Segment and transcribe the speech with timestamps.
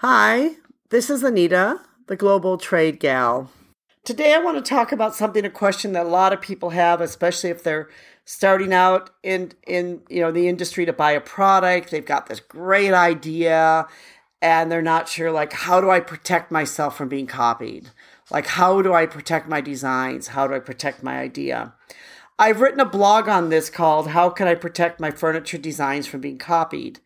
[0.00, 0.56] Hi,
[0.90, 3.50] this is Anita, the Global Trade Gal.
[4.04, 7.00] Today I want to talk about something a question that a lot of people have,
[7.00, 7.88] especially if they're
[8.26, 11.90] starting out in in you know the industry to buy a product.
[11.90, 13.86] They've got this great idea
[14.42, 17.88] and they're not sure like how do I protect myself from being copied?
[18.30, 20.26] Like how do I protect my designs?
[20.26, 21.72] How do I protect my idea?
[22.38, 26.20] I've written a blog on this called How Can I Protect My Furniture Designs from
[26.20, 27.00] Being Copied?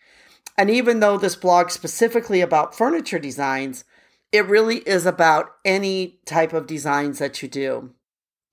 [0.57, 3.85] And even though this blog specifically about furniture designs,
[4.33, 7.91] it really is about any type of designs that you do.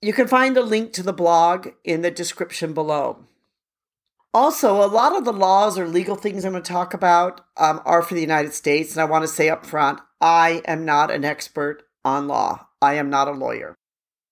[0.00, 3.24] You can find a link to the blog in the description below.
[4.32, 7.80] Also, a lot of the laws or legal things I'm going to talk about um,
[7.84, 8.92] are for the United States.
[8.92, 12.66] And I want to say up front, I am not an expert on law.
[12.80, 13.74] I am not a lawyer.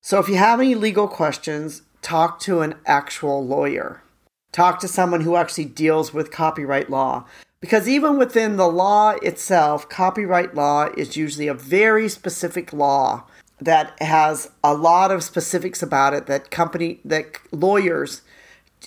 [0.02, 4.02] So if you have any legal questions, talk to an actual lawyer.
[4.52, 7.26] Talk to someone who actually deals with copyright law.
[7.60, 13.24] Because even within the law itself, copyright law is usually a very specific law
[13.60, 18.20] that has a lot of specifics about it that company that lawyers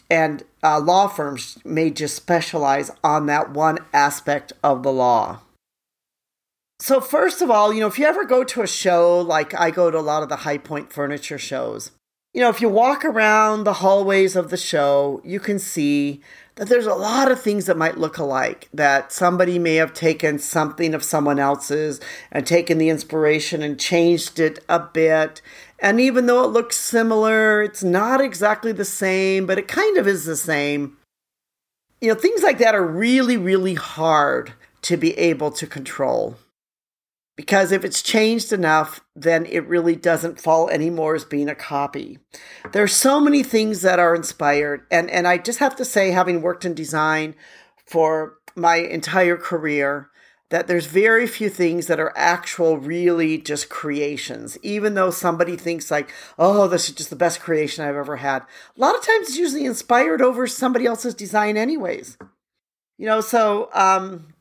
[0.10, 5.42] and uh, law firms may just specialize on that one aspect of the law.
[6.80, 9.72] So first of all, you know, if you ever go to a show like I
[9.72, 11.92] go to a lot of the high point furniture shows,
[12.34, 16.22] you know, if you walk around the hallways of the show, you can see
[16.60, 20.38] that there's a lot of things that might look alike, that somebody may have taken
[20.38, 22.02] something of someone else's
[22.34, 25.42] and taken the inspiration and changed it a bit.
[25.80, 30.06] And even though it looks similar, it's not exactly the same, but it kind of
[30.06, 30.98] is the same.
[32.02, 36.36] You know, things like that are really, really hard to be able to control.
[37.40, 42.20] Because if it's changed enough, then it really doesn't fall anymore as being a copy.
[42.74, 44.82] There are so many things that are inspired.
[44.92, 47.36] And, and I just have to say, having worked in design
[47.86, 50.10] for my entire career,
[50.50, 54.58] that there's very few things that are actual, really just creations.
[54.62, 58.42] Even though somebody thinks, like, oh, this is just the best creation I've ever had.
[58.42, 62.18] A lot of times it's usually inspired over somebody else's design, anyways.
[62.98, 64.34] You know, so um,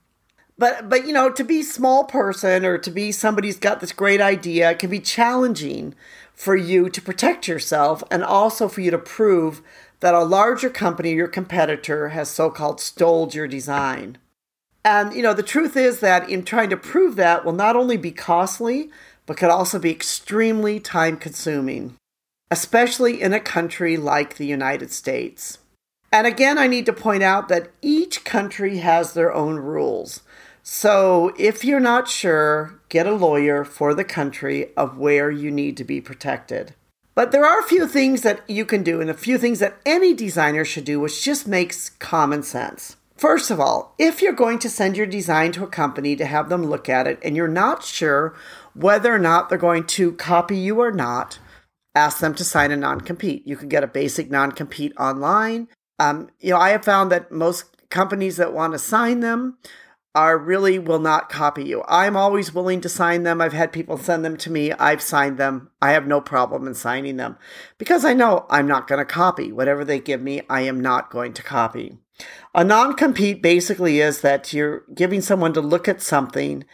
[0.58, 3.92] but but you know to be small person or to be somebody who's got this
[3.92, 5.94] great idea can be challenging
[6.34, 9.62] for you to protect yourself and also for you to prove
[10.00, 14.18] that a larger company your competitor has so-called stole your design
[14.84, 17.96] and you know the truth is that in trying to prove that will not only
[17.96, 18.90] be costly
[19.26, 21.94] but could also be extremely time consuming
[22.50, 25.58] especially in a country like the united states
[26.10, 30.22] and again, I need to point out that each country has their own rules.
[30.70, 35.78] So, if you're not sure, get a lawyer for the country of where you need
[35.78, 36.74] to be protected.
[37.14, 39.78] But there are a few things that you can do, and a few things that
[39.86, 42.96] any designer should do, which just makes common sense.
[43.16, 46.50] First of all, if you're going to send your design to a company to have
[46.50, 48.36] them look at it and you're not sure
[48.74, 51.38] whether or not they're going to copy you or not,
[51.94, 53.46] ask them to sign a non compete.
[53.46, 55.68] You can get a basic non compete online.
[55.98, 59.56] Um, you know, I have found that most companies that want to sign them
[60.14, 61.84] are really will not copy you.
[61.86, 63.40] I'm always willing to sign them.
[63.40, 64.72] I've had people send them to me.
[64.72, 65.70] I've signed them.
[65.80, 67.36] I have no problem in signing them
[67.76, 69.52] because I know I'm not going to copy.
[69.52, 71.98] Whatever they give me, I am not going to copy.
[72.54, 76.64] A non compete basically is that you're giving someone to look at something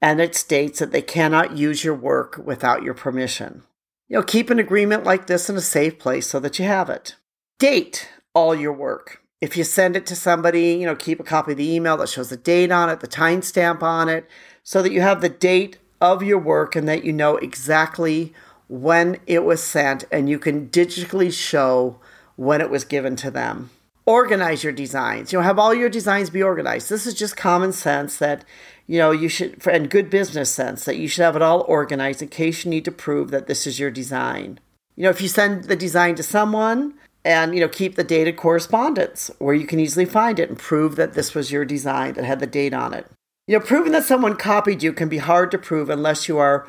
[0.00, 3.64] and it states that they cannot use your work without your permission.
[4.08, 6.90] You know, keep an agreement like this in a safe place so that you have
[6.90, 7.16] it.
[7.58, 9.23] Date all your work.
[9.44, 12.08] If you send it to somebody, you know, keep a copy of the email that
[12.08, 14.26] shows the date on it, the timestamp on it,
[14.62, 18.32] so that you have the date of your work and that you know exactly
[18.68, 22.00] when it was sent and you can digitally show
[22.36, 23.68] when it was given to them.
[24.06, 25.30] Organize your designs.
[25.30, 26.88] You know, have all your designs be organized.
[26.88, 28.46] This is just common sense that,
[28.86, 32.22] you know, you should, and good business sense that you should have it all organized
[32.22, 34.58] in case you need to prove that this is your design.
[34.96, 38.36] You know, if you send the design to someone, and you know keep the dated
[38.36, 42.24] correspondence where you can easily find it and prove that this was your design that
[42.24, 43.06] had the date on it.
[43.46, 46.66] You know proving that someone copied you can be hard to prove unless you are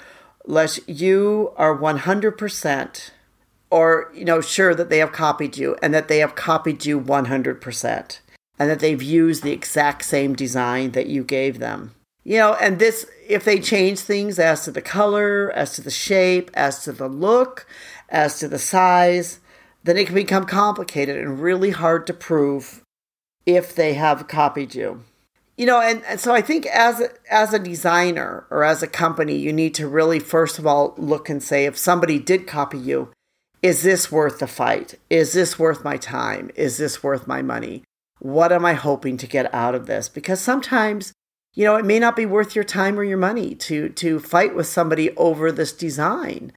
[0.47, 3.11] unless you are 100%
[3.69, 6.99] or you know sure that they have copied you and that they have copied you
[6.99, 8.19] 100%
[8.57, 11.93] and that they've used the exact same design that you gave them.
[12.23, 15.91] You know and this if they change things as to the color as to the
[15.91, 17.65] shape as to the look
[18.09, 19.39] as to the size
[19.85, 22.83] then it can become complicated and really hard to prove
[23.45, 25.03] if they have copied you.
[25.57, 28.87] You know, and, and so I think as a, as a designer or as a
[28.87, 32.77] company, you need to really first of all look and say if somebody did copy
[32.77, 33.13] you,
[33.61, 34.95] is this worth the fight?
[35.09, 36.51] Is this worth my time?
[36.55, 37.83] Is this worth my money?
[38.19, 40.09] What am I hoping to get out of this?
[40.09, 41.13] Because sometimes
[41.55, 44.53] you know, it may not be worth your time or your money to to fight
[44.53, 46.51] with somebody over this design.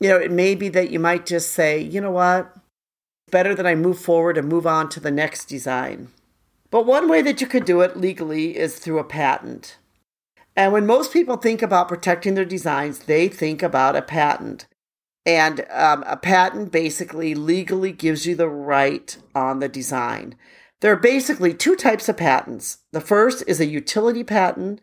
[0.00, 2.54] You know, it may be that you might just say, you know what,
[3.30, 6.08] better that I move forward and move on to the next design.
[6.70, 9.78] But one way that you could do it legally is through a patent.
[10.54, 14.66] And when most people think about protecting their designs, they think about a patent.
[15.24, 20.34] And um, a patent basically legally gives you the right on the design.
[20.80, 22.78] There are basically two types of patents.
[22.92, 24.80] The first is a utility patent,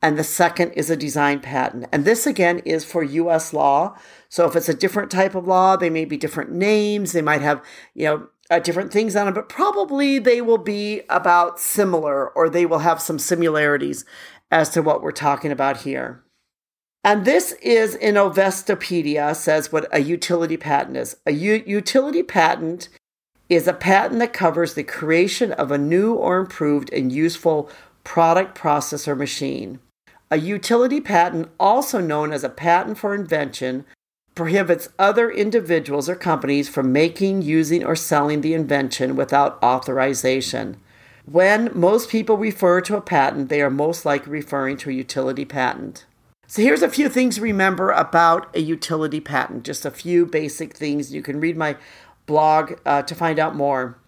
[0.00, 1.86] and the second is a design patent.
[1.92, 3.96] And this again is for US law.
[4.28, 7.42] So if it's a different type of law, they may be different names, they might
[7.42, 7.64] have,
[7.94, 12.48] you know, uh, different things on them, but probably they will be about similar or
[12.48, 14.04] they will have some similarities
[14.50, 16.22] as to what we're talking about here.
[17.04, 21.16] And this is in Investopedia says what a utility patent is.
[21.26, 22.88] A u- utility patent
[23.48, 27.70] is a patent that covers the creation of a new or improved and useful
[28.04, 29.78] product, process, or machine.
[30.30, 33.86] A utility patent, also known as a patent for invention,
[34.34, 40.76] prohibits other individuals or companies from making, using, or selling the invention without authorization.
[41.24, 45.46] When most people refer to a patent, they are most likely referring to a utility
[45.46, 46.04] patent.
[46.46, 50.74] So here's a few things to remember about a utility patent, just a few basic
[50.74, 51.12] things.
[51.12, 51.76] You can read my
[52.26, 53.98] blog uh, to find out more.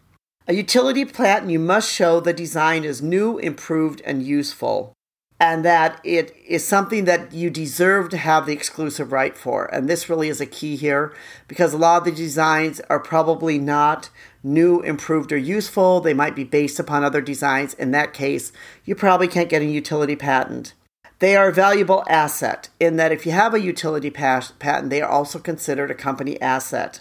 [0.46, 4.93] A utility patent, you must show the design is new, improved, and useful
[5.41, 9.65] and that it is something that you deserve to have the exclusive right for.
[9.75, 11.15] And this really is a key here
[11.49, 14.11] because a lot of the designs are probably not
[14.45, 16.01] new, improved, or useful.
[16.01, 17.73] They might be based upon other designs.
[17.73, 18.53] In that case,
[18.85, 20.75] you probably can't get a utility patent.
[21.21, 25.11] They are a valuable asset in that if you have a utility patent, they are
[25.11, 27.01] also considered a company asset.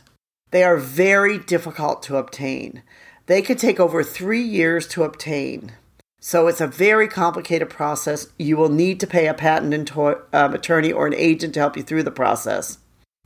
[0.51, 2.83] They are very difficult to obtain.
[3.27, 5.73] They could take over three years to obtain.
[6.19, 8.27] So it's a very complicated process.
[8.37, 11.83] You will need to pay a patent um, attorney or an agent to help you
[11.83, 12.79] through the process.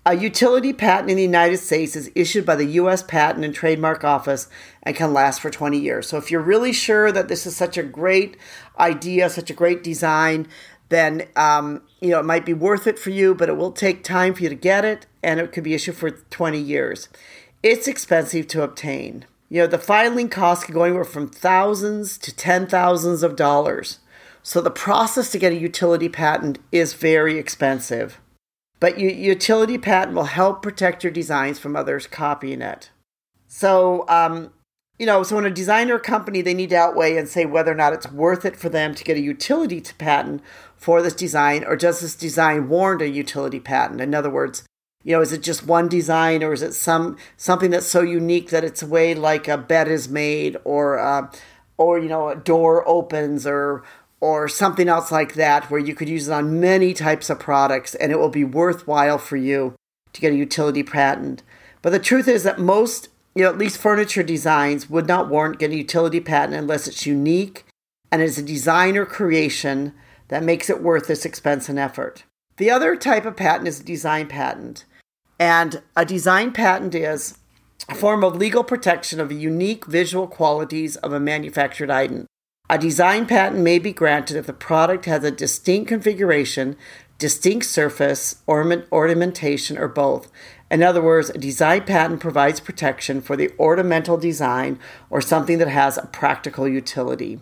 [0.06, 3.02] A utility patent in the United States is issued by the U.S.
[3.02, 4.50] Patent and Trademark Office
[4.84, 6.10] and can last for 20 years.
[6.10, 8.36] So if you're really sure that this is such a great
[8.78, 10.48] idea, such a great design,
[10.90, 14.04] then um, you know it might be worth it for you, but it will take
[14.04, 17.08] time for you to get it, and it could be issued for 20 years.
[17.64, 19.26] It's expensive to obtain.
[19.54, 24.00] You know, the filing costs can go anywhere from thousands to ten thousands of dollars.
[24.42, 28.20] So the process to get a utility patent is very expensive.
[28.80, 32.90] But your utility patent will help protect your designs from others copying it.
[33.48, 34.52] So, um,
[34.98, 37.76] you know, so when a designer company, they need to outweigh and say whether or
[37.76, 40.42] not it's worth it for them to get a utility patent
[40.76, 44.02] for this design, or does this design warrant a utility patent?
[44.02, 44.64] In other words,
[45.04, 48.50] you know is it just one design or is it some something that's so unique
[48.50, 51.30] that it's a way like a bed is made or uh,
[51.78, 53.84] or you know a door opens or
[54.22, 57.94] or something else like that where you could use it on many types of products
[57.96, 59.76] and it will be worthwhile for you
[60.14, 61.44] to get a utility patent.
[61.82, 65.60] But the truth is that most you know at least furniture designs would not warrant
[65.60, 67.66] getting a utility patent unless it's unique
[68.12, 69.94] and is a designer creation
[70.30, 72.24] that makes it worth this expense and effort.
[72.58, 74.86] The other type of patent is a design patent
[75.44, 77.38] and a design patent is
[77.90, 82.28] a form of legal protection of the unique visual qualities of a manufactured item.
[82.70, 86.78] A design patent may be granted if the product has a distinct configuration,
[87.18, 90.32] distinct surface, ornament, ornamentation, or both.
[90.72, 95.68] In other words, a design patent provides protection for the ornamental design or something that
[95.68, 97.42] has a practical utility.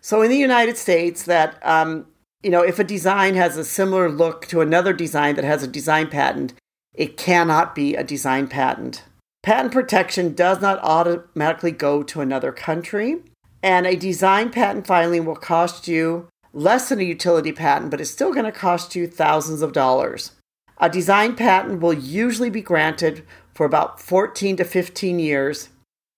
[0.00, 2.06] So, in the United States, that um,
[2.42, 5.68] you know, if a design has a similar look to another design that has a
[5.68, 6.54] design patent,
[6.96, 9.04] it cannot be a design patent.
[9.42, 13.18] Patent protection does not automatically go to another country,
[13.62, 18.10] and a design patent filing will cost you less than a utility patent, but it's
[18.10, 20.32] still going to cost you thousands of dollars.
[20.78, 23.24] A design patent will usually be granted
[23.54, 25.68] for about 14 to 15 years,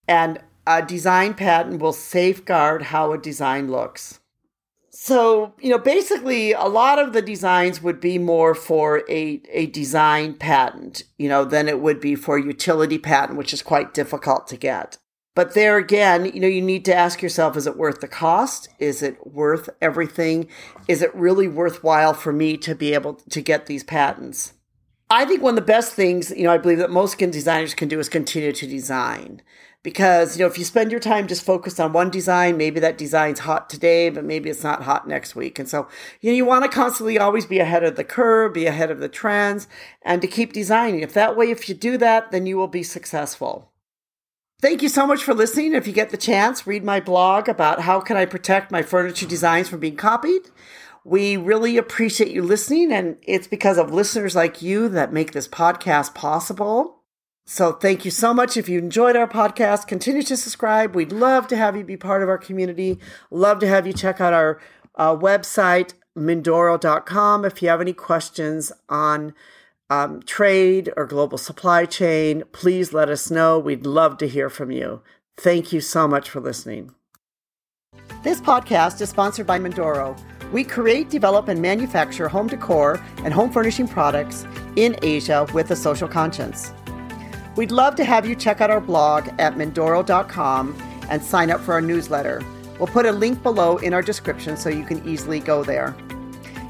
[0.06, 4.17] and a design patent will safeguard how a design looks.
[5.00, 9.66] So, you know, basically a lot of the designs would be more for a, a
[9.66, 14.48] design patent, you know, than it would be for utility patent, which is quite difficult
[14.48, 14.98] to get.
[15.36, 18.70] But there again, you know, you need to ask yourself, is it worth the cost?
[18.80, 20.48] Is it worth everything?
[20.88, 24.54] Is it really worthwhile for me to be able to get these patents?
[25.10, 27.88] I think one of the best things, you know, I believe that most designers can
[27.88, 29.42] do is continue to design
[29.82, 32.98] because you know if you spend your time just focused on one design maybe that
[32.98, 35.86] design's hot today but maybe it's not hot next week and so
[36.20, 38.98] you know you want to constantly always be ahead of the curve be ahead of
[38.98, 39.68] the trends
[40.02, 42.82] and to keep designing if that way if you do that then you will be
[42.82, 43.72] successful
[44.60, 45.72] Thank you so much for listening.
[45.72, 49.24] If you get the chance, read my blog about how can I protect my furniture
[49.24, 50.50] designs from being copied.
[51.08, 55.48] We really appreciate you listening, and it's because of listeners like you that make this
[55.48, 57.02] podcast possible.
[57.46, 58.58] So thank you so much.
[58.58, 60.94] If you enjoyed our podcast, continue to subscribe.
[60.94, 62.98] We'd love to have you be part of our community.
[63.30, 64.60] Love to have you check out our
[64.96, 69.32] uh, website, Mindoro.com, if you have any questions on
[69.88, 73.58] um, trade or global supply chain, please let us know.
[73.58, 75.02] We'd love to hear from you.
[75.38, 76.92] Thank you so much for listening.
[78.22, 80.18] This podcast is sponsored by Mindoro.
[80.52, 85.76] We create, develop, and manufacture home decor and home furnishing products in Asia with a
[85.76, 86.72] social conscience.
[87.56, 90.76] We'd love to have you check out our blog at Mindoro.com
[91.10, 92.44] and sign up for our newsletter.
[92.78, 95.96] We'll put a link below in our description so you can easily go there.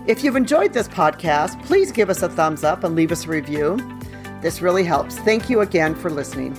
[0.07, 3.29] If you've enjoyed this podcast, please give us a thumbs up and leave us a
[3.29, 3.79] review.
[4.41, 5.19] This really helps.
[5.19, 6.57] Thank you again for listening.